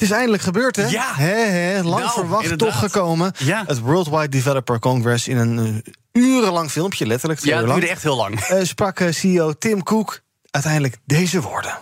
Het 0.00 0.08
is 0.08 0.14
eindelijk 0.16 0.42
gebeurd, 0.42 0.76
hè? 0.76 0.86
Ja. 0.86 1.14
Hè, 1.14 1.34
hè, 1.34 1.82
lang 1.82 2.00
Nou, 2.02 2.10
verwacht, 2.12 2.42
inderdaad. 2.42 2.68
toch 2.68 2.78
gekomen. 2.78 3.32
Ja. 3.38 3.64
Het 3.66 3.80
Worldwide 3.80 4.28
Developer 4.28 4.78
Congress 4.78 5.28
in 5.28 5.36
een 5.36 5.82
eh, 6.12 6.22
urenlang 6.22 6.70
filmpje, 6.70 7.06
letterlijk 7.06 7.40
twee 7.40 7.52
Ja, 7.54 7.60
uur 7.60 7.64
het 7.66 7.74
duurde 7.74 7.90
echt 7.92 8.02
heel 8.02 8.16
lang. 8.16 8.40
eh, 8.40 8.62
sprak 8.64 9.00
eh, 9.00 9.12
CEO 9.12 9.52
Tim 9.52 9.82
Cook 9.82 10.20
uiteindelijk 10.50 10.96
deze 11.04 11.40
woorden. 11.40 11.70
Daar 11.70 11.80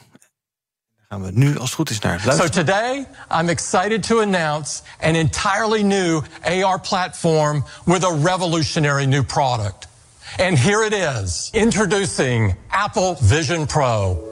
gaan 1.08 1.22
we 1.22 1.30
nu, 1.34 1.54
als 1.58 1.64
het 1.64 1.74
goed 1.74 1.90
is, 1.90 1.98
naar 1.98 2.20
So 2.20 2.26
luisteren. 2.26 2.52
today, 2.64 3.06
I'm 3.40 3.48
excited 3.48 4.06
to 4.06 4.20
announce 4.20 4.80
an 5.02 5.14
entirely 5.14 5.82
new 5.82 6.22
AR 6.64 6.80
platform 6.80 7.64
with 7.84 8.04
a 8.04 8.14
revolutionary 8.22 9.04
new 9.04 9.24
product. 9.24 9.86
And 10.40 10.58
here 10.58 10.86
it 10.86 10.92
is, 11.24 11.48
introducing 11.52 12.54
Apple 12.68 13.16
Vision 13.20 13.66
Pro. 13.66 14.27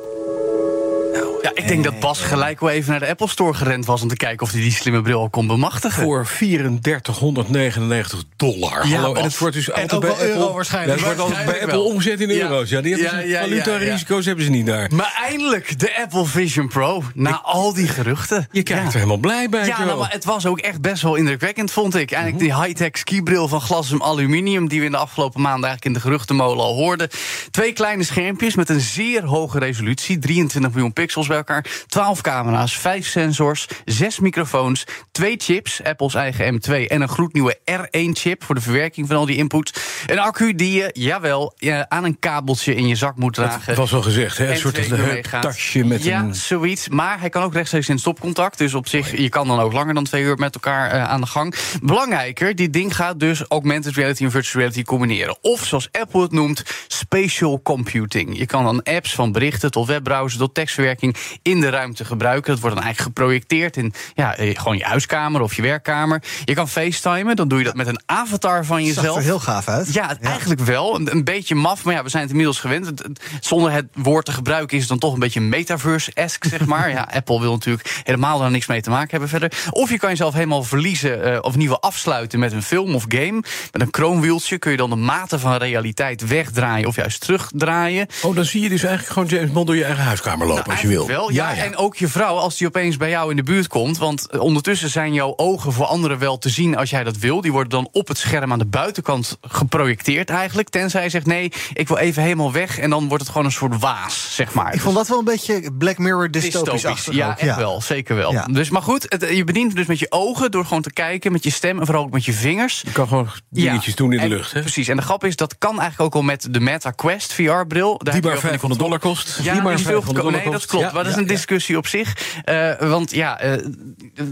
Ja, 1.46 1.52
ik 1.62 1.68
denk 1.68 1.84
dat 1.84 2.00
Bas 2.00 2.20
gelijk 2.20 2.60
wel 2.60 2.70
even 2.70 2.90
naar 2.90 3.00
de 3.00 3.08
Apple 3.08 3.28
Store 3.28 3.54
gerend 3.54 3.86
was... 3.86 4.02
om 4.02 4.08
te 4.08 4.16
kijken 4.16 4.46
of 4.46 4.52
hij 4.52 4.60
die 4.60 4.72
slimme 4.72 5.02
bril 5.02 5.20
al 5.20 5.28
kon 5.28 5.46
bemachtigen. 5.46 6.02
Voor 6.02 6.24
3499 6.24 8.24
dollar. 8.36 8.88
Ja, 8.88 8.96
Hallo, 8.96 9.14
en 9.14 9.22
het 9.22 9.38
wordt 9.38 9.54
dus 9.54 9.70
En 9.70 9.74
altijd 9.74 9.94
ook 9.94 10.00
bij 10.00 10.10
wel 10.10 10.20
euro 10.20 10.40
Apple, 10.40 10.54
waarschijnlijk. 10.54 11.00
Ja, 11.00 11.06
het 11.06 11.16
wordt 11.16 11.30
altijd 11.30 11.50
bij 11.50 11.60
Apple 11.60 11.76
wel. 11.76 11.84
omgezet 11.84 12.20
in 12.20 12.30
euro's. 12.30 12.70
Ja, 12.70 12.80
die 12.80 12.94
hebben 12.94 13.28
Ja, 13.28 13.40
valuta-risico's 13.40 14.26
hebben 14.26 14.44
ze 14.44 14.50
niet 14.50 14.66
daar. 14.66 14.90
Maar 14.94 15.20
eindelijk 15.28 15.78
de 15.78 15.96
Apple 16.02 16.24
Vision 16.24 16.68
Pro. 16.68 17.02
Na 17.14 17.40
al 17.42 17.74
die 17.74 17.88
geruchten. 17.88 18.48
Je 18.50 18.62
kijkt 18.62 18.86
er 18.86 18.92
helemaal 18.92 19.16
blij 19.16 19.48
bij, 19.48 19.66
Ja, 19.66 19.84
nou, 19.84 19.98
maar 19.98 20.12
het 20.12 20.24
was 20.24 20.46
ook 20.46 20.58
echt 20.58 20.80
best 20.80 21.02
wel 21.02 21.14
indrukwekkend, 21.14 21.70
vond 21.70 21.94
ik. 21.94 22.10
Eigenlijk 22.10 22.42
die 22.42 22.62
high-tech 22.62 22.90
skibril 22.92 23.48
van 23.48 23.60
glas 23.60 23.92
en 23.92 24.02
aluminium... 24.02 24.68
die 24.68 24.80
we 24.80 24.86
in 24.86 24.92
de 24.92 24.96
afgelopen 24.96 25.40
maanden 25.40 25.68
eigenlijk 25.68 25.84
in 25.84 25.92
de 26.02 26.08
geruchtenmolen 26.08 26.64
al 26.64 26.74
hoorden. 26.74 27.08
Twee 27.50 27.72
kleine 27.72 28.04
schermpjes 28.04 28.54
met 28.54 28.68
een 28.68 28.80
zeer 28.80 29.24
hoge 29.24 29.58
resolutie. 29.58 30.18
23 30.18 30.72
miljoen 30.72 30.92
pixels 30.92 31.26
bij 31.26 31.35
elkaar. 31.36 31.66
12 31.86 32.20
camera's, 32.20 32.76
5 32.76 33.06
sensors, 33.06 33.66
6 33.84 34.18
microfoons, 34.18 34.84
twee 35.12 35.34
chips... 35.38 35.82
Apples 35.82 36.14
eigen 36.14 36.54
M2 36.54 36.72
en 36.86 37.00
een 37.00 37.08
gloednieuwe 37.08 37.58
R1-chip... 37.70 38.44
voor 38.44 38.54
de 38.54 38.60
verwerking 38.60 39.06
van 39.06 39.16
al 39.16 39.26
die 39.26 39.36
inputs. 39.36 39.72
Een 40.06 40.18
accu 40.18 40.54
die 40.54 40.72
je, 40.72 40.90
jawel, 40.92 41.54
eh, 41.58 41.80
aan 41.80 42.04
een 42.04 42.18
kabeltje 42.18 42.74
in 42.74 42.88
je 42.88 42.94
zak 42.94 43.16
moet 43.16 43.34
dragen. 43.34 43.62
Het 43.64 43.76
was 43.76 43.90
wel 43.90 44.02
gezegd, 44.02 44.38
hè? 44.38 44.44
Een 44.44 44.52
En 44.52 44.58
soort 44.58 44.88
meegaat. 44.90 45.42
tasje 45.42 45.84
met 45.84 46.02
ja, 46.02 46.20
een... 46.20 46.34
zoiets. 46.34 46.88
Maar 46.88 47.20
hij 47.20 47.28
kan 47.28 47.42
ook 47.42 47.52
rechtstreeks 47.52 47.88
in 47.88 47.98
stopcontact. 47.98 48.58
Dus 48.58 48.74
op 48.74 48.88
zich, 48.88 49.16
je 49.16 49.28
kan 49.28 49.46
dan 49.46 49.60
ook 49.60 49.72
langer 49.72 49.94
dan 49.94 50.04
twee 50.04 50.22
uur 50.22 50.36
met 50.36 50.54
elkaar 50.54 50.90
eh, 50.90 51.08
aan 51.08 51.20
de 51.20 51.26
gang. 51.26 51.54
Belangrijker, 51.82 52.54
dit 52.54 52.72
ding 52.72 52.96
gaat 52.96 53.20
dus 53.20 53.44
augmented 53.48 53.94
reality 53.94 54.24
en 54.24 54.30
virtual 54.30 54.58
reality 54.62 54.82
combineren. 54.82 55.36
Of 55.40 55.64
zoals 55.64 55.88
Apple 55.92 56.22
het 56.22 56.32
noemt, 56.32 56.62
spatial 56.88 57.60
computing. 57.62 58.38
Je 58.38 58.46
kan 58.46 58.64
dan 58.64 58.82
apps 58.82 59.14
van 59.14 59.32
berichten 59.32 59.70
tot 59.70 59.86
webbrowser 59.86 60.38
tot 60.38 60.54
tekstverwerking 60.54 61.15
in 61.42 61.60
de 61.60 61.68
ruimte 61.68 62.04
gebruiken. 62.04 62.50
Dat 62.52 62.60
wordt 62.60 62.76
dan 62.76 62.84
eigenlijk 62.84 63.16
geprojecteerd 63.16 63.76
in 63.76 63.92
ja, 64.14 64.36
eh, 64.36 64.58
gewoon 64.58 64.76
je 64.76 64.84
huiskamer 64.84 65.40
of 65.40 65.54
je 65.54 65.62
werkkamer. 65.62 66.22
Je 66.44 66.54
kan 66.54 66.68
facetimen, 66.68 67.36
dan 67.36 67.48
doe 67.48 67.58
je 67.58 67.64
dat 67.64 67.74
met 67.74 67.86
een 67.86 68.00
avatar 68.06 68.64
van 68.64 68.76
Het 68.76 68.86
zag 68.86 68.96
jezelf. 68.96 69.16
er 69.16 69.22
heel 69.22 69.40
gaaf 69.40 69.68
uit. 69.68 69.92
Ja, 69.94 70.16
eigenlijk 70.20 70.60
wel. 70.60 70.94
Een, 70.94 71.10
een 71.10 71.24
beetje 71.24 71.54
maf, 71.54 71.84
maar 71.84 71.94
ja, 71.94 72.02
we 72.02 72.08
zijn 72.08 72.22
het 72.22 72.30
inmiddels 72.30 72.58
gewend. 72.60 72.92
Zonder 73.40 73.72
het 73.72 73.86
woord 73.94 74.24
te 74.24 74.32
gebruiken 74.32 74.74
is 74.74 74.80
het 74.80 74.88
dan 74.90 74.98
toch 74.98 75.12
een 75.12 75.18
beetje 75.18 75.40
metaverse-esque, 75.40 76.48
zeg 76.48 76.64
maar. 76.72 76.90
ja, 76.90 77.08
Apple 77.12 77.40
wil 77.40 77.52
natuurlijk 77.52 78.00
helemaal 78.04 78.38
daar 78.38 78.50
niks 78.50 78.66
mee 78.66 78.80
te 78.80 78.90
maken 78.90 79.10
hebben 79.10 79.28
verder. 79.28 79.52
Of 79.70 79.90
je 79.90 79.98
kan 79.98 80.10
jezelf 80.10 80.34
helemaal 80.34 80.62
verliezen, 80.64 81.22
eh, 81.24 81.38
of 81.40 81.54
in 81.54 81.60
ieder 81.60 81.74
geval 81.74 81.90
afsluiten 81.90 82.38
met 82.38 82.52
een 82.52 82.62
film 82.62 82.94
of 82.94 83.04
game. 83.08 83.42
Met 83.72 83.82
een 83.82 83.90
kroonwieltje 83.90 84.58
kun 84.58 84.70
je 84.70 84.76
dan 84.76 84.90
de 84.90 84.96
mate 84.96 85.38
van 85.38 85.54
realiteit 85.56 86.26
wegdraaien 86.26 86.88
of 86.88 86.96
juist 86.96 87.20
terugdraaien. 87.20 88.06
Oh, 88.22 88.34
dan 88.34 88.44
zie 88.44 88.62
je 88.62 88.68
dus 88.68 88.82
eigenlijk 88.82 89.12
gewoon 89.12 89.28
James 89.28 89.52
Bond 89.52 89.66
door 89.66 89.76
je 89.76 89.84
eigen 89.84 90.04
huiskamer 90.04 90.46
lopen 90.46 90.70
als 90.70 90.80
je 90.80 90.88
wil. 90.88 91.05
Wel, 91.06 91.30
ja, 91.30 91.54
En 91.56 91.76
ook 91.76 91.96
je 91.96 92.08
vrouw, 92.08 92.34
als 92.36 92.56
die 92.56 92.66
opeens 92.66 92.96
bij 92.96 93.10
jou 93.10 93.30
in 93.30 93.36
de 93.36 93.42
buurt 93.42 93.68
komt. 93.68 93.98
Want 93.98 94.30
eh, 94.30 94.40
ondertussen 94.40 94.90
zijn 94.90 95.12
jouw 95.12 95.32
ogen 95.36 95.72
voor 95.72 95.86
anderen 95.86 96.18
wel 96.18 96.38
te 96.38 96.48
zien 96.48 96.76
als 96.76 96.90
jij 96.90 97.04
dat 97.04 97.16
wil. 97.16 97.40
Die 97.40 97.52
worden 97.52 97.70
dan 97.70 97.88
op 97.92 98.08
het 98.08 98.18
scherm 98.18 98.52
aan 98.52 98.58
de 98.58 98.66
buitenkant 98.66 99.38
geprojecteerd 99.40 100.30
eigenlijk. 100.30 100.68
Tenzij 100.68 101.02
je 101.02 101.08
zegt 101.10 101.26
nee, 101.26 101.52
ik 101.72 101.88
wil 101.88 101.96
even 101.96 102.22
helemaal 102.22 102.52
weg. 102.52 102.78
En 102.78 102.90
dan 102.90 103.08
wordt 103.08 103.22
het 103.22 103.32
gewoon 103.32 103.46
een 103.46 103.52
soort 103.52 103.78
waas, 103.80 104.34
zeg 104.34 104.54
maar. 104.54 104.74
Ik 104.74 104.80
vond 104.80 104.96
dat 104.96 105.08
wel 105.08 105.18
een 105.18 105.24
beetje 105.24 105.70
Black 105.78 105.98
Mirror 105.98 106.30
dystopisch 106.30 106.82
Dystopisch, 106.82 107.14
ja, 107.14 107.38
echt 107.38 107.56
wel, 107.56 107.80
zeker 107.80 108.16
wel. 108.16 108.32
Ja. 108.32 108.44
Dus, 108.44 108.70
maar 108.70 108.82
goed, 108.82 109.06
het, 109.08 109.28
je 109.30 109.44
bedient 109.44 109.66
het 109.66 109.76
dus 109.76 109.86
met 109.86 109.98
je 109.98 110.06
ogen 110.08 110.50
door 110.50 110.64
gewoon 110.64 110.82
te 110.82 110.92
kijken, 110.92 111.32
met 111.32 111.44
je 111.44 111.50
stem 111.50 111.78
en 111.78 111.86
vooral 111.86 112.04
ook 112.04 112.12
met 112.12 112.24
je 112.24 112.32
vingers. 112.32 112.82
Je 112.84 112.92
kan 112.92 113.08
gewoon 113.08 113.28
dingetjes 113.50 113.94
doen 113.94 114.12
in 114.12 114.18
de 114.18 114.22
en- 114.24 114.28
lucht, 114.30 114.52
hè? 114.52 114.60
Precies, 114.60 114.88
en 114.88 114.96
de 114.96 115.02
grap 115.02 115.24
is, 115.24 115.36
dat 115.36 115.58
kan 115.58 115.80
eigenlijk 115.80 116.00
ook 116.00 116.14
al 116.14 116.22
met 116.22 116.48
de 116.50 116.60
Meta 116.60 116.90
Quest 116.90 117.32
VR-bril. 117.32 117.98
Die 117.98 118.22
maar 118.22 118.38
500 118.38 118.80
dollar 118.80 118.98
kost. 118.98 119.38
Ja, 119.42 119.52
die 119.52 119.62
maar 119.62 119.70
die 119.76 119.80
is 119.80 119.86
veel 119.86 120.02
500 120.02 120.04
goedkoper. 120.04 120.22
dollar 120.22 120.40
Nee, 120.40 120.50
dat 120.52 120.60
kost. 120.60 120.66
klopt. 120.66 120.92
Maar 120.96 121.04
dat 121.04 121.12
is 121.14 121.18
een 121.20 121.26
discussie 121.26 121.76
op 121.76 121.86
zich. 121.86 122.16
Eh, 122.44 122.72
want 122.78 123.10
ja, 123.14 123.38
eh, 123.40 123.64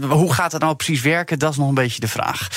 hoe 0.09 0.33
gaat 0.33 0.51
het 0.51 0.61
nou 0.61 0.75
precies 0.75 1.01
werken? 1.01 1.39
Dat 1.39 1.51
is 1.51 1.57
nog 1.57 1.67
een 1.67 1.73
beetje 1.73 1.99
de 1.99 2.07
vraag. 2.07 2.47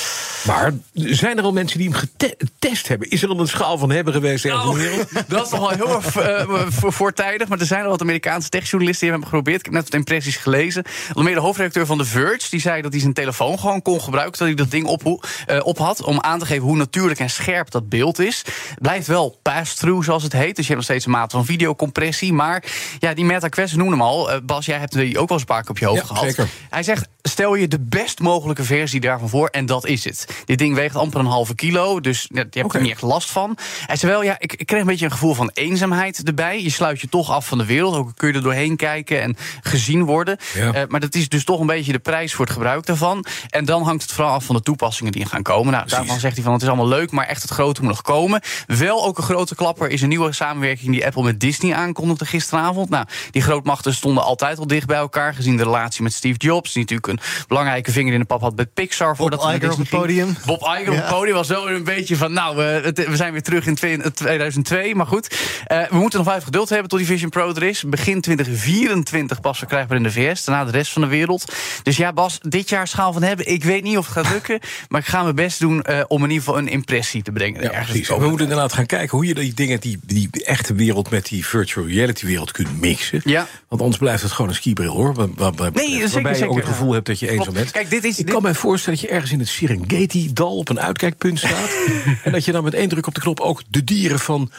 Maar 0.47 0.73
zijn 0.95 1.39
er 1.39 1.45
al 1.45 1.53
mensen 1.53 1.79
die 1.79 1.89
hem 1.89 1.99
gete- 1.99 2.35
getest 2.39 2.89
hebben? 2.89 3.11
Is 3.11 3.23
er 3.23 3.29
al 3.29 3.41
een 3.41 3.49
schaal 3.49 3.79
van 3.79 3.91
hebben 3.91 4.13
geweest 4.13 4.45
ergens 4.45 4.65
in 4.65 4.75
de 4.75 4.79
wereld? 4.89 5.09
dat 5.29 5.45
is 5.47 5.51
nog 5.51 5.61
wel 5.61 5.87
heel 5.87 5.97
erg 5.97 6.17
eh, 6.17 6.63
voor- 6.69 6.93
voortijdig. 6.93 7.49
Maar 7.49 7.61
er 7.61 7.67
zijn 7.67 7.85
al 7.85 7.91
wat 7.91 8.01
Amerikaanse 8.01 8.49
techjournalisten 8.49 9.01
die 9.07 9.11
hebben 9.11 9.29
geprobeerd. 9.29 9.59
Ik 9.59 9.65
heb 9.65 9.75
net 9.75 9.85
wat 9.85 9.95
impressies 9.95 10.37
gelezen. 10.37 10.85
Meer 11.15 11.35
de 11.35 11.41
hoofdredacteur 11.41 11.87
van 11.87 11.99
The 11.99 12.05
Verge. 12.05 12.47
Die 12.51 12.61
zei 12.61 12.83
dat 12.83 12.93
hij 12.93 13.01
zijn 13.01 13.13
telefoon 13.13 13.59
gewoon 13.59 13.83
kon 13.83 14.01
gebruiken. 14.01 14.39
Dat 14.39 14.47
hij 14.49 14.57
dat 14.57 14.71
ding 14.71 14.87
op, 14.87 15.21
op 15.63 15.79
had. 15.79 16.03
Om 16.03 16.21
aan 16.21 16.39
te 16.39 16.47
geven 16.47 16.65
hoe 16.65 16.77
natuurlijk 16.77 17.21
en 17.21 17.31
scherp 17.31 17.71
dat 17.71 17.89
beeld 17.89 18.19
is. 18.19 18.43
Blijft 18.79 19.07
wel 19.07 19.39
pass-through 19.43 20.05
zoals 20.05 20.23
het 20.23 20.33
heet. 20.33 20.57
Dus 20.57 20.67
je 20.67 20.73
hebt 20.73 20.75
nog 20.75 20.85
steeds 20.85 21.05
een 21.05 21.11
mate 21.11 21.37
van 21.37 21.45
videocompressie. 21.45 22.33
Maar 22.33 22.65
ja, 22.99 23.15
die 23.15 23.25
Meta 23.25 23.49
Quest, 23.49 23.77
noemen 23.77 23.98
hem 23.99 24.07
al. 24.07 24.31
Eh, 24.33 24.41
Bas, 24.45 24.67
jij 24.67 24.79
hebt 24.79 24.93
die 24.93 25.19
ook 25.19 25.29
wel 25.29 25.39
eens 25.39 25.41
een 25.41 25.55
paar 25.55 25.61
keer 25.63 25.71
op 25.71 25.79
je 25.79 25.87
hoofd 25.87 26.01
Ja, 26.01 26.07
gehad. 26.07 26.23
zeker. 26.25 26.49
Hij 26.71 26.83
zegt, 26.83 27.09
stel 27.29 27.55
je 27.55 27.69
de 27.69 27.81
best 27.81 28.21
mogelijke 28.21 28.65
versie 28.65 29.01
daarvan 29.01 29.29
voor. 29.29 29.49
En 29.49 29.67
dat 29.67 29.87
is 29.87 30.05
het. 30.05 30.43
Dit 30.45 30.59
ding 30.59 30.75
weegt 30.75 30.97
amper 30.97 31.21
een 31.21 31.27
halve 31.27 31.55
kilo. 31.55 32.01
Dus 32.01 32.27
je 32.29 32.39
hebt 32.39 32.57
Oké. 32.57 32.77
er 32.77 32.83
niet 32.83 32.93
echt 32.93 33.03
last 33.03 33.31
van. 33.31 33.57
Zei 33.93 34.13
wel, 34.13 34.23
ja, 34.23 34.37
ik, 34.39 34.53
ik 34.53 34.67
kreeg 34.67 34.81
een 34.81 34.87
beetje 34.87 35.05
een 35.05 35.11
gevoel 35.11 35.35
van 35.35 35.51
eenzaamheid 35.55 36.23
erbij. 36.27 36.63
Je 36.63 36.71
sluit 36.71 37.01
je 37.01 37.09
toch 37.09 37.31
af 37.31 37.47
van 37.47 37.59
de 37.59 37.65
wereld. 37.65 37.95
Ook 37.95 38.13
kun 38.17 38.29
je 38.29 38.35
er 38.35 38.43
doorheen 38.43 38.77
kijken 38.77 39.23
en 39.23 39.37
gezien 39.61 40.05
worden. 40.05 40.37
Ja. 40.55 40.73
Eh, 40.73 40.83
maar 40.89 41.01
dat 41.01 41.15
is 41.15 41.29
dus 41.29 41.45
toch 41.45 41.61
een 41.61 41.67
beetje 41.67 41.93
de 41.93 41.99
prijs 41.99 42.35
voor 42.35 42.45
het 42.45 42.55
gebruik 42.55 42.87
daarvan. 42.87 43.25
En 43.51 43.65
dan 43.65 43.83
hangt 43.83 44.03
het 44.03 44.13
vooral 44.13 44.35
af 44.35 44.45
van 44.45 44.55
de 44.55 44.63
toepassingen 44.63 45.13
die 45.13 45.27
gaan 45.27 45.43
komen. 45.43 45.73
Nou, 45.73 45.89
daarvan 45.89 46.21
zegt 46.21 46.35
hij 46.35 46.45
van, 46.45 46.53
het 46.53 46.63
is 46.63 46.69
allemaal 46.69 46.89
leuk, 46.89 47.11
maar 47.11 47.27
echt 47.27 47.43
het 47.43 47.51
grote 47.51 47.81
moet 47.81 47.91
nog 47.91 48.03
komen. 48.03 48.41
Wel 48.67 49.05
ook 49.05 49.19
een 49.19 49.25
grote 49.25 49.55
klapper 49.55 49.91
is 49.91 50.03
een 50.03 50.09
nieuwe 50.09 50.33
samenwerking 50.33 50.93
die 50.93 51.07
Apple 51.07 51.23
met 51.23 51.41
Disney 51.41 51.75
aankondigde 51.75 52.25
gisteravond. 52.25 52.89
Nou, 52.89 53.07
die 53.31 53.43
grootmachten 53.43 53.95
stonden 53.95 54.25
altijd 54.25 54.59
al 54.59 54.67
dicht 54.67 54.87
bij 54.87 54.97
elkaar, 54.97 55.35
gezien 55.35 55.57
de 55.57 55.63
relatie 55.63 56.03
met 56.03 56.13
Steve 56.13 56.39
Jobs, 56.39 56.73
die 56.73 56.83
natuurlijk 56.83 57.09
een 57.09 57.18
belangrijke 57.49 57.93
vinger 57.93 58.13
in 58.13 58.19
de 58.21 58.25
pap 58.27 58.41
had 58.41 58.57
met 58.57 58.75
Pixar. 58.75 59.17
voordat 59.17 59.43
naar 59.45 59.55
Iger 59.55 59.71
op 59.73 59.79
het 59.79 59.89
ging. 59.89 60.01
podium. 60.03 60.37
Bob 60.47 60.61
Iger 60.63 60.81
op 60.91 60.97
het 60.97 61.05
Ja. 61.05 61.11
podium 61.13 61.35
was 61.35 61.49
wel 61.49 61.71
een 61.71 61.85
beetje 61.85 62.17
van, 62.17 62.33
nou, 62.33 62.65
eh, 62.65 62.85
het- 62.85 63.07
we 63.09 63.17
zijn 63.17 63.33
weer 63.33 63.43
terug 63.43 63.67
in 63.67 63.75
twee- 63.75 64.01
2002. 64.13 64.95
Maar 64.95 65.07
goed, 65.07 65.37
eh, 65.67 65.83
we 65.91 65.97
moeten 65.97 66.19
nog 66.19 66.29
even 66.29 66.43
geduld 66.43 66.69
hebben 66.69 66.89
tot 66.89 66.99
die 66.99 67.09
Vision 67.09 67.31
Pro 67.31 67.55
er 67.55 67.63
is. 67.63 67.83
Begin 67.87 68.21
2024 68.21 69.41
pas 69.41 69.59
verkrijgbaar 69.59 69.97
in 69.97 70.03
de 70.03 70.11
VS, 70.13 70.45
daarna 70.45 70.65
de 70.65 70.71
rest 70.71 70.93
van 70.93 71.03
de 71.03 71.09
wereld. 71.09 71.53
Dus 71.83 71.97
ja, 71.97 72.13
Bas, 72.13 72.39
dit 72.43 72.69
jaar 72.69 72.89
schaal 72.89 73.13
van 73.13 73.23
hebben. 73.23 73.47
Ik 73.49 73.65
weet 73.65 73.83
niet 73.83 73.97
of 73.99 74.05
het 74.05 74.15
gaat 74.15 74.33
lukken, 74.33 74.59
maar 74.89 75.01
ik 75.01 75.07
ga 75.07 75.23
mijn 75.23 75.35
best 75.35 75.61
doen 75.61 75.83
eh, 75.83 76.01
om 76.09 76.17
in 76.25 76.31
ieder 76.31 76.45
geval 76.45 76.59
een 76.59 76.69
impressie 76.69 77.23
te 77.23 77.33
brengen. 77.33 77.63
Ja, 77.63 77.69
precies. 77.85 78.09
We 78.09 78.19
moeten 78.29 78.47
inderdaad 78.47 78.73
gaan 78.73 78.87
kijken 78.87 79.17
hoe 79.17 79.27
je 79.27 79.35
die 79.35 79.55
dingen, 79.55 79.81
die, 79.81 79.99
die 80.07 80.29
echte 80.45 80.75
wereld 80.75 81.11
met 81.11 81.27
die 81.27 81.47
virtual 81.47 81.87
reality 81.87 82.27
wereld 82.27 82.53
kunt 82.53 82.81
mixen. 82.81 83.21
Ja. 83.25 83.47
Want 83.69 83.81
anders 83.81 83.99
blijft 84.01 84.23
het 84.23 84.33
gewoon 84.33 84.51
een 84.51 84.57
skibril 84.57 84.93
hoor. 84.93 85.15
Waar, 85.15 85.27
waar, 85.35 85.53
waar- 85.55 85.71
Nee, 85.75 85.91
zeker, 85.91 86.11
waarbij 86.13 86.39
je 86.39 86.49
ook 86.49 86.57
het 86.57 86.67
gevoel 86.67 86.93
hebt 86.93 86.98
dat 87.07 87.19
je 87.19 87.31
eenzaam 87.31 87.55
bent. 87.55 87.71
Kijk, 87.71 87.91
dit 87.91 88.05
is- 88.05 88.19
Ik 88.19 88.25
dit- 88.25 88.35
kan 88.35 88.43
mij 88.43 88.55
voorstellen 88.55 88.99
dat 88.99 89.09
je 89.09 89.15
ergens 89.15 89.33
in 89.33 89.39
het 89.39 89.49
Serengeti-dal 89.49 90.57
op 90.57 90.69
een 90.69 90.81
uitkijkpunt 90.81 91.39
staat. 91.39 91.71
en 92.25 92.33
dat 92.33 92.45
je 92.45 92.53
dan 92.53 92.65
met 92.65 92.75
één 92.75 92.89
druk 92.89 93.07
op 93.07 93.15
de 93.15 93.21
knop 93.21 93.41
ook 93.41 93.63
de 93.69 93.85
dieren 93.85 94.19
van 94.19 94.51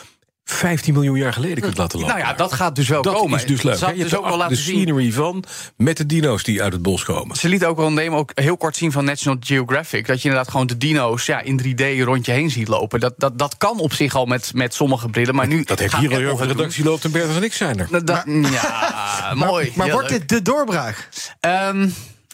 15 0.43 0.93
miljoen 0.93 1.17
jaar 1.17 1.33
geleden 1.33 1.61
kunt 1.63 1.77
laten 1.77 1.99
lopen. 1.99 2.15
Nou 2.15 2.27
ja, 2.27 2.33
dat 2.35 2.53
gaat 2.53 2.75
dus 2.75 2.87
wel 2.87 3.01
dat 3.01 3.13
komen. 3.13 3.39
is 3.39 3.45
dus 3.45 3.61
leuk. 3.61 3.75
Ze 3.77 3.85
Je 3.87 3.91
dus 3.93 4.01
hebt 4.01 4.15
ook 4.15 4.23
wel 4.23 4.31
de 4.31 4.37
laten 4.37 4.57
zien. 4.57 4.75
scenery 4.75 5.11
van 5.11 5.43
met 5.77 5.97
de 5.97 6.05
dino's 6.05 6.43
die 6.43 6.63
uit 6.63 6.73
het 6.73 6.81
bos 6.81 7.03
komen. 7.03 7.35
Ze 7.35 7.49
liet 7.49 7.65
ook 7.65 7.77
wel 7.77 7.91
nemen, 7.91 8.17
ook 8.17 8.31
heel 8.35 8.57
kort 8.57 8.75
zien 8.75 8.91
van 8.91 9.05
National 9.05 9.37
Geographic. 9.41 10.07
Dat 10.07 10.21
je 10.21 10.27
inderdaad 10.29 10.51
gewoon 10.51 10.67
de 10.67 10.77
dino's 10.77 11.25
ja, 11.25 11.41
in 11.41 11.61
3D 11.63 12.03
rond 12.03 12.25
je 12.25 12.31
heen 12.31 12.49
ziet 12.49 12.67
lopen. 12.67 12.99
Dat, 12.99 13.13
dat, 13.17 13.37
dat 13.39 13.57
kan 13.57 13.79
op 13.79 13.93
zich 13.93 14.15
al 14.15 14.25
met, 14.25 14.51
met 14.53 14.73
sommige 14.73 15.09
brillen. 15.09 15.35
Maar 15.35 15.47
nu 15.47 15.63
Dat 15.63 15.79
heeft 15.79 15.95
hier 15.95 16.11
al 16.25 16.31
over 16.31 16.47
de 16.47 16.53
redactie 16.53 16.83
loopt 16.83 17.03
en 17.03 17.11
Bert 17.11 17.35
en 17.35 17.43
ik 17.43 17.53
zijn 17.53 17.79
er. 17.79 17.87
Dat- 17.91 18.07
dat- 18.07 18.23
ja, 18.51 19.33
mooi. 19.35 19.71
Maar 19.75 19.85
Heel 19.85 19.95
wordt 19.95 20.09
dit 20.09 20.29
de 20.29 20.41
doorbraak? 20.41 21.09
Ehm, 21.39 21.89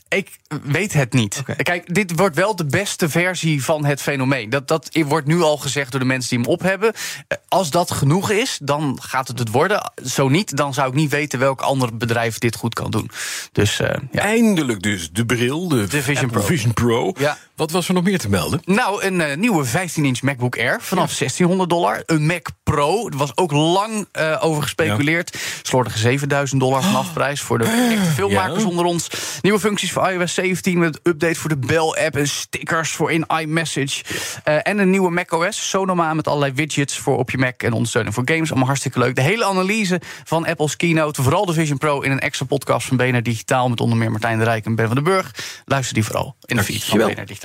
Ik 0.09 0.37
weet 0.63 0.93
het 0.93 1.13
niet. 1.13 1.43
Kijk, 1.57 1.93
dit 1.93 2.15
wordt 2.15 2.35
wel 2.35 2.55
de 2.55 2.65
beste 2.65 3.09
versie 3.09 3.63
van 3.63 3.85
het 3.85 4.01
fenomeen. 4.01 4.49
Dat, 4.49 4.67
dat 4.67 4.89
wordt 5.05 5.27
nu 5.27 5.41
al 5.41 5.57
gezegd 5.57 5.91
door 5.91 5.99
de 5.99 6.05
mensen 6.05 6.29
die 6.29 6.39
hem 6.39 6.47
op 6.47 6.61
hebben. 6.61 6.93
Eh, 7.27 7.37
Als 7.47 7.69
dat 7.69 7.91
genoeg 7.91 8.29
is, 8.29 8.59
dan 8.61 8.97
gaat 9.01 9.27
het 9.27 9.39
het 9.39 9.49
worden. 9.51 9.91
Zo 10.05 10.29
niet, 10.29 10.57
dan 10.57 10.73
zou 10.73 10.87
ik 10.87 10.93
niet 10.93 11.11
weten 11.11 11.39
welk 11.39 11.61
ander 11.61 11.97
bedrijf 11.97 12.37
dit 12.37 12.55
goed 12.55 12.73
kan 12.73 12.91
doen. 12.91 13.09
Dus 13.51 13.79
eh, 13.79 13.95
ja. 14.11 14.21
Eindelijk 14.21 14.81
dus 14.81 15.11
de 15.11 15.25
bril, 15.25 15.67
de, 15.67 15.87
De 15.87 16.01
Vision 16.01 16.25
Apple 16.25 16.39
Pro. 16.39 16.47
Vision 16.47 16.73
Pro. 16.73 17.13
Ja. 17.17 17.37
Wat 17.55 17.71
was 17.71 17.87
er 17.87 17.93
nog 17.93 18.03
meer 18.03 18.17
te 18.19 18.29
melden? 18.29 18.61
Nou, 18.65 19.03
een 19.03 19.21
eh, 19.21 19.37
nieuwe 19.37 19.65
15-inch 19.67 20.21
MacBook 20.21 20.57
Air 20.57 20.77
vanaf 20.81 21.17
1600 21.17 21.69
dollar. 21.69 22.03
Een 22.05 22.25
Mac 22.25 22.47
Pro, 22.63 23.07
er 23.09 23.17
was 23.17 23.31
ook 23.37 23.51
lang 23.51 24.07
eh, 24.11 24.37
over 24.41 24.63
gespeculeerd. 24.63 25.37
Slordige 25.61 25.97
7000 25.97 26.59
dollar 26.59 26.83
vanaf 26.83 27.13
prijs 27.13 27.41
voor 27.41 27.57
de 27.57 27.63
echte 27.63 28.11
filmmakers 28.11 28.61
Ja. 28.63 28.69
onder 28.69 28.85
ons. 28.85 29.09
Nieuwe 29.41 29.59
functies 29.59 29.91
voor 29.91 30.09
iOS 30.09 30.33
17 30.33 30.77
met 30.79 30.99
update 31.03 31.35
voor 31.35 31.49
de 31.49 31.57
Bell-app... 31.57 32.15
en 32.15 32.27
stickers 32.27 32.91
voor 32.91 33.11
in 33.11 33.25
iMessage. 33.39 34.03
Eh, 34.43 34.57
en 34.63 34.77
een 34.79 34.89
nieuwe 34.89 35.11
macOS, 35.11 35.69
Sonoma 35.69 36.13
met 36.13 36.27
allerlei 36.27 36.51
widgets 36.53 36.97
voor 36.97 37.17
op 37.17 37.31
je 37.31 37.37
Mac... 37.37 37.61
en 37.63 37.73
ondersteuning 37.73 38.13
voor 38.15 38.23
games, 38.25 38.49
allemaal 38.49 38.67
hartstikke 38.67 38.99
leuk. 38.99 39.15
De 39.15 39.21
hele 39.21 39.45
analyse 39.45 40.01
van 40.23 40.45
Apple's 40.45 40.75
keynote, 40.75 41.21
vooral 41.23 41.45
de 41.45 41.53
Vision 41.53 41.77
Pro... 41.77 42.01
in 42.01 42.11
een 42.11 42.19
extra 42.19 42.45
podcast 42.45 42.87
van 42.87 42.97
BNR 42.97 43.23
Digitaal... 43.23 43.69
met 43.69 43.81
onder 43.81 43.97
meer 43.97 44.11
Martijn 44.11 44.37
de 44.37 44.43
Rijk 44.43 44.65
en 44.65 44.75
Ben 44.75 44.85
van 44.85 44.95
den 44.95 45.03
Burg. 45.03 45.31
Luister 45.65 45.93
die 45.93 46.03
vooral 46.05 46.35
in 46.45 46.55
de 46.55 46.63
feed 46.63 46.83
van. 46.83 46.97
BNR 46.97 47.25
Digitaal. 47.25 47.44